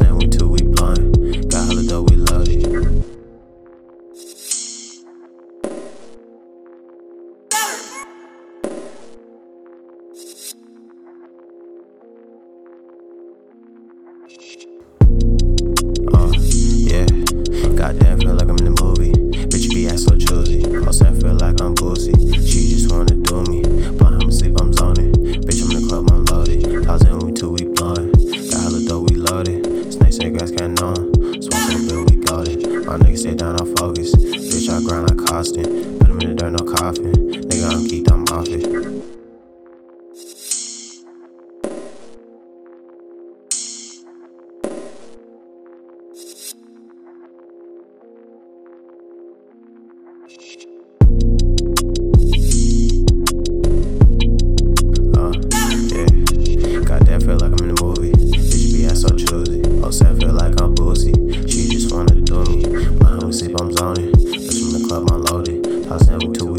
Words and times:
unloaded. 0.00 0.10
Tossing 0.10 0.18
we 0.18 0.26
two, 0.28 0.48
we 0.48 0.62
blowing. 0.62 1.12
Got 1.48 1.66
hella 1.66 1.82
dough, 1.82 2.02
we 2.02 2.16
loaded. 2.16 3.04
Uh, 16.12 16.32
yeah. 16.42 17.06
Goddamn, 17.76 18.20
feel 18.20 18.34
like 18.34 18.43
grind. 35.52 36.00
Put 36.00 36.10
him 36.10 36.20
in 36.20 36.28
the 36.30 36.34
dirt, 36.34 36.52
no 36.52 36.74
coffin. 36.74 37.12
Nigga, 37.12 37.70
I'm 37.70 37.84
geeked, 37.86 38.10
I'm 38.10 38.24
off 38.36 38.48
it. 38.48 38.74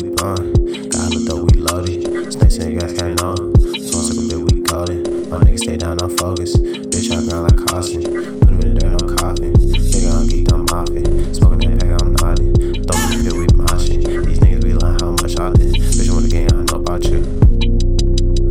We 0.06 0.16
blowing. 0.16 0.54
Got 0.90 1.02
hella 1.02 1.26
dough, 1.26 1.44
we 1.44 1.60
loaded. 1.62 2.32
Snakes 2.32 2.58
and 2.58 2.80
gas, 2.80 2.94
can't 2.94 3.20
know. 3.22 3.36
So 3.36 3.98
I'm 3.98 4.06
sick 4.06 4.18
of 4.18 4.32
it, 4.32 4.38
we 4.38 4.62
got 4.62 4.90
it. 4.90 5.30
My 5.30 5.38
niggas 5.40 5.60
stay 5.60 5.78
down, 5.78 5.98
I'm 6.02 6.16
focused. 6.18 6.62
Bitch, 6.62 7.10
I 7.12 7.26
grind 7.26 7.44
like 7.50 7.60
Costin. 7.68 8.04
Put 8.04 8.50
him 8.50 8.62
in 8.62 8.74
the 8.74 8.80
dirt, 8.80 9.02
no 9.02 9.16
coffin. 9.16 9.54
Nigga, 9.54 10.10
I'm 10.14 10.28
geeked, 10.30 10.54
I'm 10.54 10.66
it. 10.98 11.36
Smoking 11.36 11.72
that 11.72 11.80
pack, 11.82 12.02
I'm 12.02 12.14
nodding. 12.22 12.54
Throw 12.86 12.98
me 13.02 13.06
the 13.10 13.24
pit, 13.24 13.34
we 13.34 13.46
moshing. 13.58 14.26
These 14.26 14.40
niggas 14.40 14.64
be 14.64 14.74
lying 14.74 15.00
how 15.02 15.12
much 15.12 15.40
I 15.40 15.50
did. 15.54 15.74
Bitch, 15.74 16.10
I'm 16.10 16.16
with 16.16 16.30
the 16.30 16.34
game, 16.34 16.50
I 16.54 16.62
know 16.70 16.80
about 16.86 17.04
you. 17.10 17.20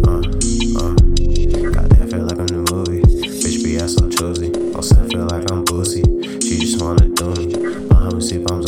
Uh, 0.03 0.23
uh. 0.81 0.95
Goddamn, 1.71 2.11
feel 2.11 2.25
like 2.27 2.39
I'm 2.39 2.51
in 2.51 2.67
movie. 2.75 3.03
Bitch, 3.43 3.63
be 3.63 3.79
ass 3.79 3.95
so 3.95 4.09
choosy. 4.11 4.51
Also, 4.75 4.99
I 4.99 5.07
feel 5.09 5.27
like 5.31 5.51
I'm 5.51 5.65
boozy. 5.65 6.03
She 6.43 6.59
just 6.59 6.83
wanna 6.83 7.07
do 7.09 7.31
me. 7.39 7.47
My 7.89 8.11
homie 8.11 8.23
sleep, 8.23 8.51
I'm 8.51 8.64